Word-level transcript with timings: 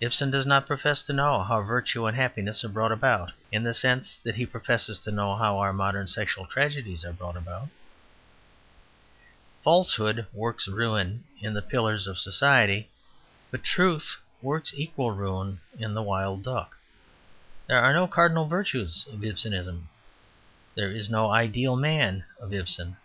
Ibsen 0.00 0.30
does 0.30 0.46
not 0.46 0.66
profess 0.66 1.02
to 1.02 1.12
know 1.12 1.42
how 1.42 1.60
virtue 1.60 2.06
and 2.06 2.16
happiness 2.16 2.64
are 2.64 2.68
brought 2.70 2.92
about, 2.92 3.32
in 3.52 3.62
the 3.62 3.74
sense 3.74 4.16
that 4.24 4.34
he 4.36 4.46
professes 4.46 5.00
to 5.00 5.10
know 5.12 5.36
how 5.36 5.58
our 5.58 5.74
modern 5.74 6.06
sexual 6.06 6.46
tragedies 6.46 7.04
are 7.04 7.12
brought 7.12 7.36
about. 7.36 7.68
Falsehood 9.62 10.26
works 10.32 10.66
ruin 10.66 11.24
in 11.42 11.52
THE 11.52 11.60
PILLARS 11.60 12.06
OF 12.06 12.18
SOCIETY, 12.18 12.88
but 13.50 13.62
truth 13.64 14.16
works 14.40 14.72
equal 14.74 15.10
ruin 15.10 15.60
in 15.78 15.92
THE 15.92 16.02
WILD 16.02 16.42
DUCK. 16.42 16.74
There 17.66 17.78
are 17.84 17.92
no 17.92 18.06
cardinal 18.06 18.46
virtues 18.46 19.04
of 19.12 19.22
Ibsenism. 19.22 19.90
There 20.74 20.90
is 20.90 21.10
no 21.10 21.30
ideal 21.30 21.76
man 21.76 22.24
of 22.40 22.54
Ibsen. 22.54 22.96